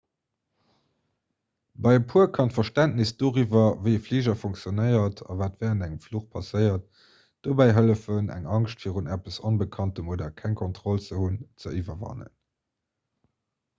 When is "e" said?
1.97-1.99, 3.97-3.99